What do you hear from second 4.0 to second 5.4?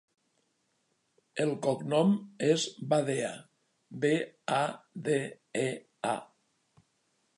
be, a, de,